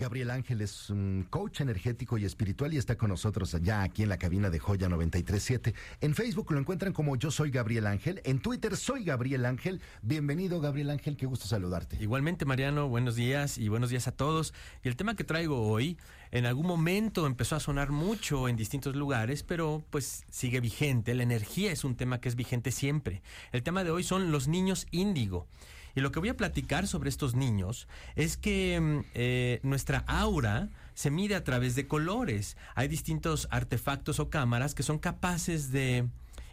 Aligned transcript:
Gabriel 0.00 0.30
Ángel 0.30 0.62
es 0.62 0.88
un 0.88 1.26
coach 1.28 1.60
energético 1.60 2.16
y 2.16 2.24
espiritual 2.24 2.72
y 2.72 2.78
está 2.78 2.96
con 2.96 3.10
nosotros 3.10 3.54
allá 3.54 3.82
aquí 3.82 4.02
en 4.02 4.08
la 4.08 4.16
cabina 4.16 4.48
de 4.48 4.58
Joya 4.58 4.88
937. 4.88 5.74
En 6.00 6.14
Facebook 6.14 6.52
lo 6.52 6.58
encuentran 6.58 6.94
como 6.94 7.16
Yo 7.16 7.30
Soy 7.30 7.50
Gabriel 7.50 7.86
Ángel. 7.86 8.22
En 8.24 8.40
Twitter 8.40 8.78
soy 8.78 9.04
Gabriel 9.04 9.44
Ángel. 9.44 9.82
Bienvenido 10.00 10.58
Gabriel 10.58 10.88
Ángel, 10.88 11.18
qué 11.18 11.26
gusto 11.26 11.46
saludarte. 11.46 11.98
Igualmente 12.00 12.46
Mariano, 12.46 12.88
buenos 12.88 13.14
días 13.14 13.58
y 13.58 13.68
buenos 13.68 13.90
días 13.90 14.08
a 14.08 14.12
todos. 14.12 14.54
Y 14.82 14.88
el 14.88 14.96
tema 14.96 15.16
que 15.16 15.24
traigo 15.24 15.68
hoy 15.68 15.98
en 16.30 16.46
algún 16.46 16.66
momento 16.66 17.26
empezó 17.26 17.56
a 17.56 17.60
sonar 17.60 17.90
mucho 17.90 18.48
en 18.48 18.56
distintos 18.56 18.96
lugares, 18.96 19.42
pero 19.42 19.84
pues 19.90 20.24
sigue 20.30 20.60
vigente. 20.60 21.12
La 21.12 21.24
energía 21.24 21.72
es 21.72 21.84
un 21.84 21.94
tema 21.94 22.22
que 22.22 22.30
es 22.30 22.36
vigente 22.36 22.70
siempre. 22.70 23.20
El 23.52 23.62
tema 23.62 23.84
de 23.84 23.90
hoy 23.90 24.02
son 24.02 24.32
los 24.32 24.48
niños 24.48 24.86
índigo. 24.92 25.46
Y 25.94 26.00
lo 26.00 26.12
que 26.12 26.20
voy 26.20 26.28
a 26.28 26.36
platicar 26.36 26.86
sobre 26.86 27.08
estos 27.08 27.34
niños 27.34 27.88
es 28.16 28.36
que 28.36 28.80
mm, 28.80 29.00
eh, 29.14 29.60
nuestra 29.62 30.04
aura 30.06 30.68
se 30.94 31.10
mide 31.10 31.34
a 31.34 31.44
través 31.44 31.74
de 31.74 31.86
colores. 31.86 32.56
Hay 32.74 32.88
distintos 32.88 33.48
artefactos 33.50 34.20
o 34.20 34.30
cámaras 34.30 34.74
que 34.74 34.82
son 34.82 34.98
capaces 34.98 35.72
de 35.72 36.06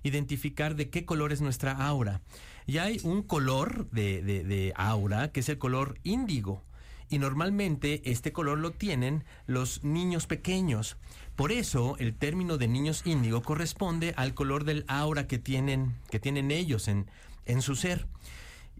identificar 0.03 0.75
de 0.75 0.89
qué 0.89 1.05
color 1.05 1.31
es 1.31 1.41
nuestra 1.41 1.73
aura. 1.73 2.21
Y 2.65 2.79
hay 2.79 2.99
un 3.03 3.23
color 3.23 3.89
de, 3.91 4.21
de 4.21 4.73
aura 4.75 5.31
que 5.31 5.41
es 5.41 5.49
el 5.49 5.57
color 5.57 5.99
índigo. 6.03 6.63
Y 7.09 7.19
normalmente 7.19 8.01
este 8.03 8.33
color 8.33 8.57
lo 8.57 8.71
tienen 8.71 9.23
los 9.45 9.83
niños 9.83 10.27
pequeños. 10.27 10.97
Por 11.37 11.51
eso 11.51 11.95
el 11.99 12.15
término 12.15 12.57
de 12.57 12.67
niños 12.67 13.03
índigo 13.05 13.41
corresponde 13.41 14.13
al 14.17 14.33
color 14.33 14.65
del 14.65 14.83
aura 14.87 15.27
que 15.27 15.37
tienen, 15.37 15.95
que 16.09 16.19
tienen 16.19 16.51
ellos 16.51 16.87
en, 16.87 17.09
en 17.45 17.61
su 17.61 17.75
ser. 17.75 18.07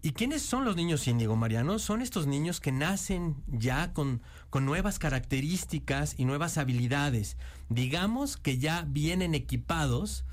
¿Y 0.00 0.12
quiénes 0.12 0.42
son 0.42 0.64
los 0.64 0.76
niños 0.76 1.08
índigo, 1.08 1.34
Mariano? 1.34 1.78
Son 1.80 2.02
estos 2.02 2.26
niños 2.28 2.60
que 2.60 2.70
nacen 2.70 3.36
ya 3.48 3.92
con, 3.92 4.22
con 4.48 4.64
nuevas 4.64 5.00
características 5.00 6.14
y 6.16 6.24
nuevas 6.24 6.56
habilidades. 6.56 7.36
Digamos 7.68 8.36
que 8.36 8.58
ya 8.58 8.84
vienen 8.86 9.34
equipados 9.34 10.24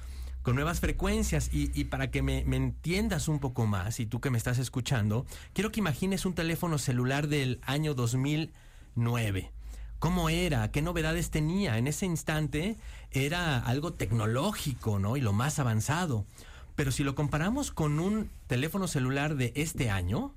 con 0.43 0.53
nuevas 0.53 0.79
frecuencias. 0.79 1.49
Y, 1.51 1.85
para 1.85 2.11
que 2.11 2.21
me, 2.21 2.45
me, 2.45 2.57
entiendas 2.57 3.27
un 3.27 3.39
poco 3.39 3.65
más, 3.65 3.99
y 3.99 4.05
tú 4.05 4.21
que 4.21 4.29
me 4.29 4.37
estás 4.37 4.59
escuchando, 4.59 5.25
quiero 5.53 5.71
que 5.71 5.79
imagines 5.79 6.27
un 6.27 6.35
teléfono 6.35 6.77
celular 6.77 7.27
del 7.27 7.59
año 7.63 7.95
2009. 7.95 9.51
¿Cómo 9.97 10.29
era? 10.29 10.69
¿Qué 10.71 10.83
novedades 10.83 11.31
tenía? 11.31 11.79
En 11.79 11.87
ese 11.87 12.05
instante 12.05 12.77
era 13.09 13.57
algo 13.57 13.93
tecnológico, 13.93 14.99
¿no? 14.99 15.17
Y 15.17 15.21
lo 15.21 15.33
más 15.33 15.57
avanzado. 15.57 16.27
Pero 16.75 16.91
si 16.91 17.03
lo 17.03 17.15
comparamos 17.15 17.71
con 17.71 17.99
un 17.99 18.29
teléfono 18.47 18.87
celular 18.87 19.35
de 19.35 19.53
este 19.55 19.89
año, 19.89 20.33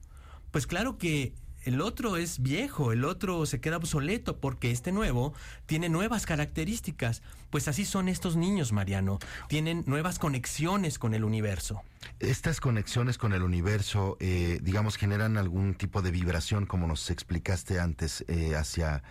pues 0.51 0.67
claro 0.67 0.99
que 0.99 1.35
el 1.65 1.81
otro 1.81 2.17
es 2.17 2.41
viejo, 2.41 2.93
el 2.93 3.05
otro 3.05 3.45
se 3.45 3.61
queda 3.61 3.77
obsoleto 3.77 4.41
porque 4.41 4.71
este 4.71 4.93
nuevo 4.93 5.35
tiene 5.67 5.89
nuevas 5.89 6.25
características. 6.25 7.23
Pues 7.51 7.69
así 7.69 7.85
son 7.85 8.09
estos 8.09 8.37
niños, 8.37 8.73
Mariano. 8.73 9.19
Tienen 9.49 9.85
nuevas 9.87 10.19
conexiones 10.19 10.99
con 10.99 11.15
el 11.15 11.25
universo. 11.25 11.83
Estas 12.21 12.61
conexiones 12.61 13.19
con 13.19 13.33
el 13.33 13.43
universo, 13.43 14.17
eh, 14.21 14.61
digamos, 14.63 14.97
generan 14.97 15.37
algún 15.37 15.75
tipo 15.75 16.01
de 16.01 16.11
vibración, 16.11 16.65
como 16.65 16.87
nos 16.87 17.11
explicaste 17.11 17.81
antes, 17.81 18.25
eh, 18.29 18.55
hacia, 18.55 19.03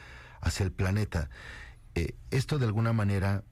hacia 0.41 0.63
el 0.63 0.71
planeta. 0.71 1.29
Eh, 1.95 2.15
esto 2.31 2.57
de 2.57 2.65
alguna 2.65 2.93
manera 2.93 3.43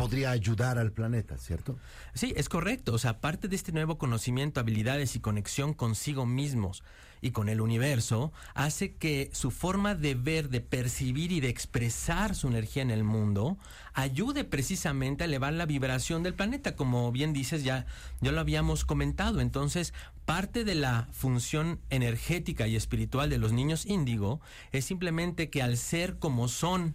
podría 0.00 0.30
ayudar 0.30 0.78
al 0.78 0.92
planeta, 0.92 1.36
¿cierto? 1.36 1.78
Sí, 2.14 2.32
es 2.36 2.48
correcto. 2.48 2.94
O 2.94 2.98
sea, 2.98 3.20
parte 3.20 3.48
de 3.48 3.56
este 3.56 3.72
nuevo 3.72 3.98
conocimiento, 3.98 4.58
habilidades 4.58 5.14
y 5.14 5.20
conexión 5.20 5.74
consigo 5.74 6.24
mismos 6.24 6.82
y 7.20 7.32
con 7.32 7.50
el 7.50 7.60
universo, 7.60 8.32
hace 8.54 8.94
que 8.94 9.28
su 9.34 9.50
forma 9.50 9.94
de 9.94 10.14
ver, 10.14 10.48
de 10.48 10.62
percibir 10.62 11.32
y 11.32 11.40
de 11.40 11.50
expresar 11.50 12.34
su 12.34 12.48
energía 12.48 12.82
en 12.82 12.90
el 12.90 13.04
mundo 13.04 13.58
ayude 13.92 14.44
precisamente 14.44 15.24
a 15.24 15.26
elevar 15.26 15.52
la 15.52 15.66
vibración 15.66 16.22
del 16.22 16.34
planeta, 16.34 16.76
como 16.76 17.12
bien 17.12 17.34
dices, 17.34 17.62
ya, 17.62 17.84
ya 18.22 18.32
lo 18.32 18.40
habíamos 18.40 18.86
comentado. 18.86 19.42
Entonces, 19.42 19.92
parte 20.24 20.64
de 20.64 20.76
la 20.76 21.08
función 21.12 21.78
energética 21.90 22.66
y 22.66 22.76
espiritual 22.76 23.28
de 23.28 23.36
los 23.36 23.52
niños 23.52 23.84
índigo 23.84 24.40
es 24.72 24.86
simplemente 24.86 25.50
que 25.50 25.62
al 25.62 25.76
ser 25.76 26.18
como 26.18 26.48
son, 26.48 26.94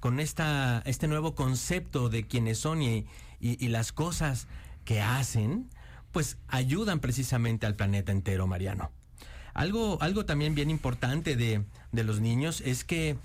con 0.00 0.20
esta, 0.20 0.82
este 0.86 1.08
nuevo 1.08 1.34
concepto 1.34 2.08
de 2.08 2.26
quiénes 2.26 2.58
son 2.58 2.82
y, 2.82 3.06
y, 3.40 3.68
las 3.68 3.92
cosas 3.92 4.48
que 4.84 5.00
hacen, 5.00 5.68
pues 6.12 6.38
ayudan 6.48 7.00
precisamente 7.00 7.66
al 7.66 7.76
planeta 7.76 8.12
entero, 8.12 8.46
Mariano. 8.46 8.90
Algo, 9.54 10.00
algo 10.00 10.24
también 10.24 10.54
bien 10.54 10.70
importante 10.70 11.36
de, 11.36 11.64
de 11.92 12.04
los 12.04 12.20
niños 12.20 12.60
es 12.60 12.84
que 12.84 13.16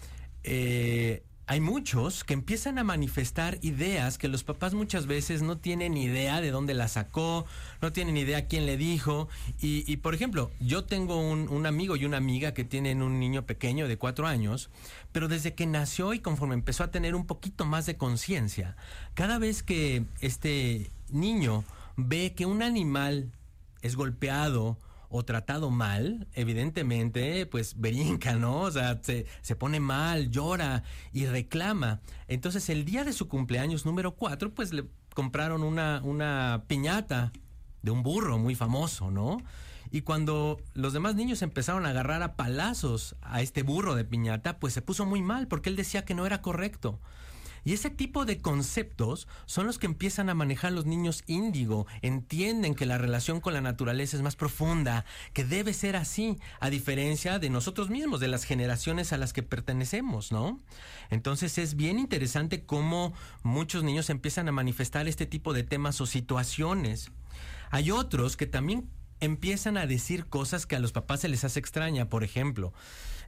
eh, 0.44 1.23
hay 1.46 1.59
muchos 1.59 2.24
que 2.24 2.34
empiezan 2.34 2.80
a 2.80 2.86
manifestar 2.86 3.59
ideas 3.62 4.18
que 4.18 4.30
los 4.30 4.46
papás 4.46 4.74
muchas 4.74 5.08
veces 5.08 5.42
no 5.42 5.58
tienen 5.58 5.98
idea 5.98 6.40
de 6.40 6.52
dónde 6.52 6.74
la 6.74 6.88
sacó, 6.88 7.46
no 7.81 7.92
tienen 7.92 8.16
idea 8.16 8.48
quién 8.48 8.66
le 8.66 8.78
dijo. 8.78 9.28
Y, 9.59 9.98
por 9.98 10.16
ejemplo, 10.16 10.52
yo 10.62 10.86
tengo 10.86 11.20
un, 11.20 11.66
amigo 11.66 11.98
y 11.98 12.06
una 12.06 12.18
amiga 12.18 12.54
que 12.54 12.64
tienen 12.64 13.02
un 13.02 13.20
niño 13.20 13.46
pequeño 13.46 13.90
de 13.90 13.98
cuatro 13.98 14.26
años, 14.26 14.70
pero 15.12 15.28
desde 15.28 15.54
que 15.54 15.66
nació 15.66 16.14
y 16.14 16.20
conforme 16.20 16.54
empezó 16.54 16.84
a 16.84 16.92
tener 16.92 17.14
un 17.14 17.26
poquito 17.26 17.66
más 17.66 17.86
de 17.86 17.98
conciencia, 17.98 18.78
cada 19.14 19.38
vez 19.38 19.64
que 19.64 20.06
este 20.22 20.90
niño 21.10 21.66
ve 21.98 22.34
que 22.36 22.46
un 22.46 22.64
animal 22.64 23.31
es 23.81 23.98
golpeado, 23.98 24.78
o 25.16 25.24
tratado 25.24 25.69
mal, 25.69 26.28
evidentemente, 26.34 27.46
pues 27.46 27.75
brinca, 27.75 28.35
¿no? 28.35 28.62
O 28.62 28.72
sea, 28.72 29.00
se, 29.03 29.28
se, 29.41 29.56
pone 29.56 29.79
mal, 29.79 30.31
llora 30.31 30.84
y 31.12 31.28
reclama. 31.28 32.01
Entonces, 32.28 32.68
el 32.69 32.84
día 32.84 33.03
de 33.03 33.13
su 33.13 33.28
cumpleaños 33.28 33.85
número 33.85 34.16
cuatro, 34.16 34.56
pues 34.56 34.74
le 34.74 34.85
compraron 35.13 35.62
una, 35.62 36.01
una 36.03 36.63
piñata 36.68 37.31
de 37.84 37.91
un 37.91 38.01
burro 38.01 38.40
muy 38.40 38.56
famoso, 38.56 39.12
¿no? 39.12 39.38
Y 39.91 40.01
cuando 40.01 40.59
los 40.74 40.94
demás 40.94 41.13
niños 41.13 41.44
empezaron 41.44 41.85
a 41.85 41.90
agarrar 41.90 42.24
a 42.24 42.35
palazos 42.35 43.16
a 43.22 43.44
este 43.44 43.62
burro 43.62 43.94
de 43.94 44.06
piñata, 44.06 44.57
pues 44.57 44.74
se 44.74 44.81
puso 44.81 45.06
muy 45.06 45.22
mal 45.22 45.47
porque 45.47 45.69
él 45.69 45.75
decía 45.75 46.06
que 46.06 46.16
no 46.16 46.25
era 46.25 46.41
correcto. 46.41 47.00
Y 47.66 47.74
ese 47.74 47.90
tipo 47.90 48.25
de 48.25 48.40
conceptos 48.40 49.28
son 49.46 49.66
los 49.66 49.79
que 49.79 49.85
empiezan 49.85 50.29
a 50.29 50.34
manejar 50.34 50.72
los 50.72 50.85
niños 50.85 51.24
índigo. 51.28 51.88
Entienden 52.01 52.75
que 52.75 52.85
la 52.85 52.97
relación 52.97 53.40
con 53.40 53.53
la 53.53 53.62
naturaleza 53.62 54.18
es 54.18 54.24
más 54.24 54.35
profunda, 54.35 55.06
que 55.34 55.46
debe 55.46 55.74
ser 55.74 55.96
así, 55.96 56.38
a 56.59 56.69
diferencia 56.69 57.40
de 57.40 57.50
nosotros 57.50 57.90
mismos, 57.90 58.19
de 58.19 58.28
las 58.28 58.44
generaciones 58.44 59.13
a 59.13 59.18
las 59.18 59.34
que 59.34 59.44
pertenecemos, 59.44 60.31
¿no? 60.31 60.59
Entonces 61.09 61.57
es 61.57 61.75
bien 61.75 62.00
interesante 62.00 62.63
cómo 62.66 63.13
muchos 63.44 63.84
niños 63.84 64.09
empiezan 64.09 64.47
a 64.47 64.51
manifestar 64.51 65.07
este 65.07 65.25
tipo 65.25 65.53
de 65.53 65.63
temas 65.63 66.01
o 66.01 66.06
situaciones. 66.06 67.12
Hay 67.72 67.91
otros 67.91 68.38
que 68.38 68.45
también 68.45 68.90
empiezan 69.19 69.78
a 69.78 69.88
decir 69.88 70.25
cosas 70.25 70.66
que 70.66 70.75
a 70.75 70.80
los 70.80 70.91
papás 70.91 71.22
se 71.22 71.30
les 71.30 71.44
hace 71.44 71.59
extraña. 71.59 72.09
Por 72.09 72.24
ejemplo, 72.24 72.74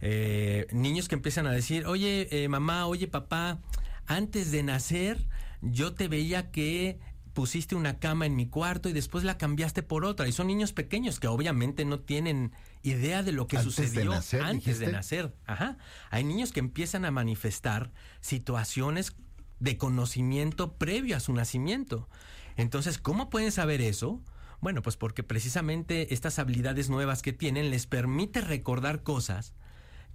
eh, 0.02 0.68
niños 0.72 1.08
que 1.08 1.16
empiezan 1.16 1.48
a 1.48 1.52
decir, 1.52 1.86
oye, 1.86 2.28
eh, 2.32 2.50
mamá, 2.50 2.86
oye, 2.86 3.08
papá, 3.08 3.60
antes 4.08 4.52
de 4.52 4.64
nacer 4.64 5.28
yo 5.62 5.94
te 5.94 6.08
veía 6.08 6.52
que 6.52 7.00
pusiste 7.34 7.76
una 7.76 8.00
cama 8.00 8.26
en 8.26 8.36
mi 8.36 8.48
cuarto 8.48 8.88
y 8.88 8.94
después 8.94 9.24
la 9.24 9.38
cambiaste 9.38 9.84
por 9.84 10.06
otra. 10.06 10.28
Y 10.28 10.32
son 10.32 10.48
niños 10.48 10.72
pequeños 10.72 11.20
que 11.20 11.28
obviamente 11.28 11.84
no 11.84 12.00
tienen 12.00 12.54
idea 12.82 13.24
de 13.24 13.34
lo 13.34 13.48
que 13.48 13.60
sucedió 13.60 14.14
antes 14.42 14.80
de 14.80 14.92
nacer. 14.92 15.36
Ajá. 15.46 15.78
Hay 16.12 16.24
niños 16.24 16.54
que 16.54 16.62
empiezan 16.62 17.04
a 17.04 17.12
manifestar 17.12 17.92
situaciones 18.22 19.16
de 19.60 19.78
conocimiento 19.78 20.78
previo 20.78 21.18
a 21.18 21.20
su 21.20 21.34
nacimiento. 21.34 22.08
Entonces, 22.56 22.98
¿cómo 22.98 23.30
pueden 23.30 23.52
saber 23.52 23.82
eso? 23.82 24.22
Bueno, 24.62 24.82
pues 24.82 24.96
porque 24.96 25.22
precisamente 25.22 26.14
estas 26.14 26.40
habilidades 26.40 26.90
nuevas 26.90 27.22
que 27.22 27.34
tienen 27.34 27.70
les 27.70 27.86
permite 27.86 28.40
recordar 28.42 29.04
cosas 29.04 29.54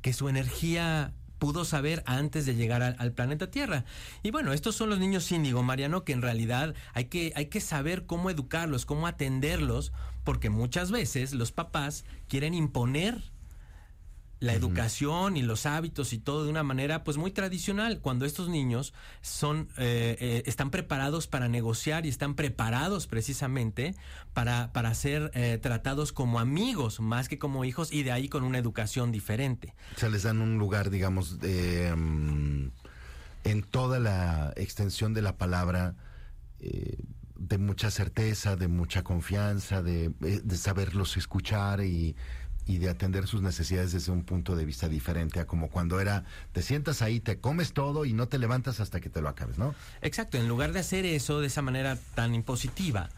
que 0.00 0.14
su 0.14 0.30
energía 0.30 1.12
pudo 1.40 1.64
saber 1.64 2.04
antes 2.06 2.46
de 2.46 2.54
llegar 2.54 2.82
al, 2.82 3.12
planeta 3.12 3.50
Tierra. 3.50 3.84
Y 4.22 4.30
bueno, 4.30 4.52
estos 4.52 4.76
son 4.76 4.90
los 4.90 5.00
niños 5.00 5.32
índigo, 5.32 5.64
Mariano, 5.64 6.04
que 6.04 6.12
en 6.12 6.22
realidad 6.22 6.74
hay 6.94 7.06
que, 7.06 7.32
hay 7.34 7.46
que 7.46 7.60
saber 7.60 8.06
cómo 8.06 8.30
educarlos, 8.30 8.86
cómo 8.86 9.08
atenderlos, 9.08 9.92
porque 10.22 10.50
muchas 10.50 10.92
veces 10.92 11.32
los 11.32 11.50
papás 11.50 12.04
quieren 12.28 12.54
imponer 12.54 13.20
la 14.40 14.54
educación 14.54 15.36
y 15.36 15.42
los 15.42 15.66
hábitos 15.66 16.14
y 16.14 16.18
todo 16.18 16.44
de 16.44 16.50
una 16.50 16.62
manera 16.62 17.04
pues 17.04 17.18
muy 17.18 17.30
tradicional 17.30 18.00
cuando 18.00 18.24
estos 18.24 18.48
niños 18.48 18.94
son 19.20 19.68
eh, 19.76 20.16
eh, 20.18 20.42
están 20.46 20.70
preparados 20.70 21.26
para 21.26 21.46
negociar 21.46 22.06
y 22.06 22.08
están 22.08 22.34
preparados 22.34 23.06
precisamente 23.06 23.94
para, 24.32 24.72
para 24.72 24.94
ser 24.94 25.30
eh, 25.34 25.58
tratados 25.60 26.12
como 26.12 26.40
amigos 26.40 27.00
más 27.00 27.28
que 27.28 27.38
como 27.38 27.66
hijos 27.66 27.92
y 27.92 28.02
de 28.02 28.12
ahí 28.12 28.30
con 28.30 28.42
una 28.42 28.56
educación 28.56 29.12
diferente. 29.12 29.74
O 29.94 29.98
sea, 29.98 30.08
les 30.08 30.22
dan 30.22 30.40
un 30.40 30.58
lugar, 30.58 30.88
digamos, 30.88 31.36
mm, 31.36 32.68
en 33.44 33.62
toda 33.62 33.98
la 33.98 34.54
extensión 34.56 35.12
de 35.12 35.20
la 35.20 35.36
palabra 35.36 35.94
de 36.58 37.56
mucha 37.58 37.90
certeza, 37.90 38.56
de 38.56 38.68
mucha 38.68 39.02
confianza, 39.02 39.82
de, 39.82 40.10
de 40.20 40.56
saberlos 40.56 41.16
escuchar 41.16 41.82
y 41.82 42.14
y 42.66 42.78
de 42.78 42.88
atender 42.88 43.26
sus 43.26 43.42
necesidades 43.42 43.92
desde 43.92 44.12
un 44.12 44.22
punto 44.22 44.56
de 44.56 44.64
vista 44.64 44.88
diferente 44.88 45.40
a 45.40 45.46
como 45.46 45.68
cuando 45.68 46.00
era 46.00 46.24
te 46.52 46.62
sientas 46.62 47.02
ahí, 47.02 47.20
te 47.20 47.38
comes 47.38 47.72
todo 47.72 48.04
y 48.04 48.12
no 48.12 48.28
te 48.28 48.38
levantas 48.38 48.80
hasta 48.80 49.00
que 49.00 49.10
te 49.10 49.20
lo 49.20 49.28
acabes, 49.28 49.58
¿no? 49.58 49.74
Exacto, 50.02 50.38
en 50.38 50.48
lugar 50.48 50.72
de 50.72 50.80
hacer 50.80 51.04
eso 51.04 51.40
de 51.40 51.48
esa 51.48 51.62
manera 51.62 51.98
tan 52.14 52.34
impositiva, 52.34 53.08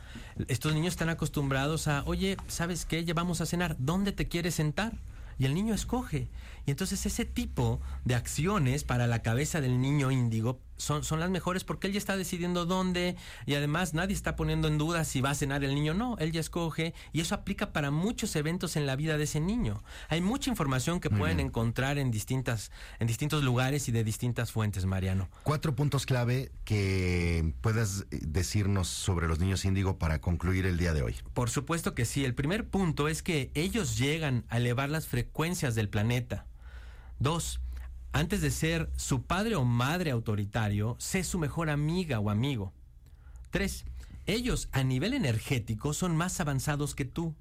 estos 0.49 0.75
niños 0.75 0.95
están 0.95 1.09
acostumbrados 1.09 1.89
a, 1.89 2.03
oye, 2.05 2.37
¿sabes 2.49 2.87
qué? 2.87 3.05
Llevamos 3.05 3.41
a 3.41 3.47
cenar, 3.47 3.77
¿dónde 3.79 4.13
te 4.13 4.29
quieres 4.29 4.55
sentar? 4.55 4.93
Y 5.39 5.47
el 5.47 5.55
niño 5.55 5.75
escoge. 5.75 6.29
Y 6.67 6.71
entonces 6.71 7.05
ese 7.07 7.25
tipo 7.25 7.81
de 8.05 8.15
acciones 8.15 8.85
para 8.85 9.07
la 9.07 9.23
cabeza 9.23 9.61
del 9.61 9.81
niño 9.81 10.11
índigo 10.11 10.61
son, 10.77 11.05
son 11.05 11.21
las 11.21 11.31
mejores 11.31 11.65
porque 11.65 11.87
él 11.87 11.93
ya 11.93 11.99
está 11.99 12.17
decidiendo 12.17 12.67
dónde 12.67 13.17
y 13.47 13.55
además 13.55 13.95
nadie 13.95 14.15
está 14.15 14.37
poniendo 14.37 14.69
en 14.69 14.79
duda 14.79 15.05
si 15.05 15.21
va 15.21 15.31
a 15.31 15.35
cenar 15.35 15.65
el 15.65 15.75
niño. 15.75 15.95
No, 15.95 16.17
él 16.19 16.33
ya 16.33 16.41
escoge 16.41 16.95
y 17.13 17.21
eso 17.21 17.35
aplica 17.35 17.73
para 17.73 17.91
muchos 17.91 18.35
eventos 18.37 18.77
en 18.77 18.87
la 18.87 18.97
vida 18.97 19.17
de 19.17 19.25
ese 19.25 19.41
niño. 19.41 19.83
Hay 20.09 20.21
mucha 20.21 20.51
información 20.51 21.01
que 21.01 21.11
pueden 21.11 21.41
encontrar 21.41 21.99
en, 21.99 22.11
distintas, 22.11 22.71
en 22.99 23.07
distintos 23.07 23.43
lugares 23.43 23.89
y 23.89 23.93
de 23.93 24.05
distintas 24.05 24.53
fuentes, 24.53 24.87
Mariano. 24.87 25.29
Cuatro 25.43 25.75
puntos 25.75 26.07
clave 26.07 26.53
que 26.65 27.55
puedas 27.61 28.07
decirnos 28.11 28.89
sobre 28.89 29.29
los 29.29 29.39
niños 29.39 29.65
índigo 29.65 29.99
para 29.99 30.21
concluir 30.21 30.67
el 30.67 30.79
día 30.79 30.93
de 30.93 31.03
hoy. 31.03 31.17
Por 31.35 31.51
supuesto 31.51 31.95
que 31.95 32.05
sí. 32.05 32.25
El 32.25 32.35
primer 32.35 32.69
punto 32.69 33.09
es 33.09 33.23
que 33.23 33.51
ellos 33.55 33.99
llegan 33.99 34.45
a 34.49 34.59
elevar 34.59 34.91
las 34.91 35.07
frecuencias 35.07 35.75
del 35.75 35.89
planeta. 35.89 36.47
Dos, 37.19 37.61
antes 38.13 38.41
de 38.41 38.51
ser 38.51 38.91
su 38.97 39.23
padre 39.23 39.57
o 39.57 39.65
madre 39.65 40.11
autoritario, 40.11 40.97
sé 40.99 41.25
su 41.25 41.39
mejor 41.39 41.71
amiga 41.71 42.21
o 42.21 42.31
amigo. 42.31 42.73
Tres, 43.51 43.85
ellos 44.27 44.69
a 44.73 44.83
nivel 44.85 45.15
energético 45.15 45.93
son 45.95 46.17
más 46.17 46.39
avanzados 46.41 46.95
que 46.95 47.05
tú. 47.05 47.35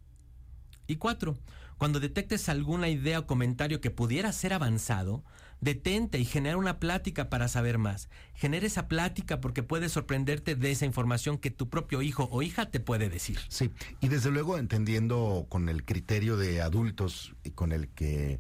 Y 0.88 0.96
cuatro, 0.96 1.38
cuando 1.78 2.00
detectes 2.00 2.50
alguna 2.50 2.90
idea 2.90 3.20
o 3.20 3.28
comentario 3.28 3.82
que 3.82 3.92
pudiera 3.92 4.32
ser 4.32 4.54
avanzado, 4.54 5.24
detente 5.62 6.20
y 6.20 6.26
genera 6.26 6.58
una 6.58 6.80
plática 6.80 7.30
para 7.30 7.48
saber 7.48 7.78
más. 7.78 8.10
Genera 8.34 8.66
esa 8.66 8.88
plática 8.88 9.40
porque 9.42 9.64
puede 9.64 9.90
sorprenderte 9.90 10.56
de 10.56 10.72
esa 10.72 10.86
información 10.86 11.38
que 11.38 11.52
tu 11.52 11.70
propio 11.70 12.02
hijo 12.02 12.28
o 12.32 12.42
hija 12.42 12.70
te 12.70 12.80
puede 12.80 13.10
decir. 13.10 13.40
Sí, 13.48 13.72
y 14.00 14.08
desde 14.08 14.32
luego 14.32 14.58
entendiendo 14.58 15.46
con 15.50 15.70
el 15.70 15.86
criterio 15.86 16.36
de 16.36 16.62
adultos 16.62 17.36
y 17.44 17.52
con 17.52 17.72
el 17.72 17.90
que 17.90 18.40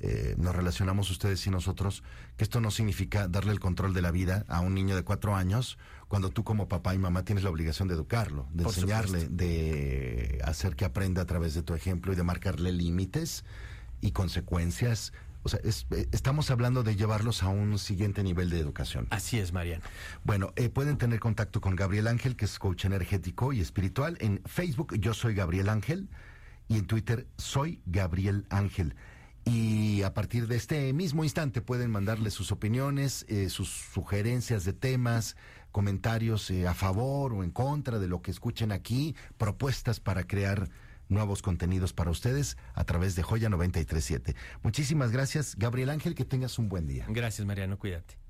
eh, 0.00 0.34
nos 0.38 0.56
relacionamos 0.56 1.10
ustedes 1.10 1.46
y 1.46 1.50
nosotros, 1.50 2.02
que 2.38 2.44
esto 2.44 2.60
no 2.60 2.70
significa 2.70 3.28
darle 3.28 3.52
el 3.52 3.60
control 3.60 3.92
de 3.92 4.00
la 4.00 4.10
vida 4.10 4.46
a 4.48 4.60
un 4.60 4.74
niño 4.74 4.96
de 4.96 5.02
cuatro 5.02 5.36
años 5.36 5.78
cuando 6.08 6.30
tú 6.30 6.42
como 6.42 6.68
papá 6.68 6.94
y 6.94 6.98
mamá 6.98 7.24
tienes 7.24 7.44
la 7.44 7.50
obligación 7.50 7.86
de 7.86 7.94
educarlo, 7.94 8.48
de 8.52 8.64
enseñarle, 8.64 9.28
de 9.28 10.40
hacer 10.44 10.74
que 10.74 10.86
aprenda 10.86 11.22
a 11.22 11.26
través 11.26 11.54
de 11.54 11.62
tu 11.62 11.74
ejemplo 11.74 12.12
y 12.12 12.16
de 12.16 12.22
marcarle 12.22 12.72
límites 12.72 13.44
y 14.00 14.12
consecuencias. 14.12 15.12
O 15.42 15.48
sea, 15.48 15.60
eh, 15.62 16.08
estamos 16.12 16.50
hablando 16.50 16.82
de 16.82 16.96
llevarlos 16.96 17.42
a 17.42 17.48
un 17.48 17.78
siguiente 17.78 18.22
nivel 18.22 18.48
de 18.48 18.58
educación. 18.58 19.06
Así 19.10 19.38
es, 19.38 19.52
Mariano. 19.52 19.84
Bueno, 20.24 20.52
eh, 20.56 20.70
pueden 20.70 20.96
tener 20.96 21.20
contacto 21.20 21.60
con 21.60 21.76
Gabriel 21.76 22.08
Ángel, 22.08 22.36
que 22.36 22.46
es 22.46 22.58
coach 22.58 22.86
energético 22.86 23.52
y 23.52 23.60
espiritual. 23.60 24.16
En 24.20 24.40
Facebook 24.46 24.98
yo 24.98 25.14
soy 25.14 25.34
Gabriel 25.34 25.68
Ángel 25.68 26.08
y 26.68 26.78
en 26.78 26.86
Twitter 26.86 27.26
soy 27.36 27.82
Gabriel 27.84 28.46
Ángel. 28.48 28.94
Y 29.44 30.02
a 30.02 30.14
partir 30.14 30.46
de 30.46 30.56
este 30.56 30.92
mismo 30.92 31.24
instante 31.24 31.62
pueden 31.62 31.90
mandarle 31.90 32.30
sus 32.30 32.52
opiniones, 32.52 33.24
eh, 33.28 33.48
sus 33.48 33.68
sugerencias 33.68 34.64
de 34.64 34.72
temas, 34.72 35.36
comentarios 35.72 36.50
eh, 36.50 36.66
a 36.66 36.74
favor 36.74 37.32
o 37.32 37.44
en 37.44 37.50
contra 37.50 37.98
de 37.98 38.08
lo 38.08 38.22
que 38.22 38.30
escuchen 38.30 38.72
aquí, 38.72 39.14
propuestas 39.38 40.00
para 40.00 40.24
crear 40.24 40.68
nuevos 41.08 41.42
contenidos 41.42 41.92
para 41.92 42.10
ustedes 42.10 42.56
a 42.74 42.84
través 42.84 43.16
de 43.16 43.22
Joya 43.22 43.48
937. 43.48 44.36
Muchísimas 44.62 45.10
gracias, 45.10 45.56
Gabriel 45.56 45.90
Ángel, 45.90 46.14
que 46.14 46.24
tengas 46.24 46.58
un 46.58 46.68
buen 46.68 46.86
día. 46.86 47.06
Gracias, 47.08 47.46
Mariano, 47.46 47.78
cuídate. 47.78 48.29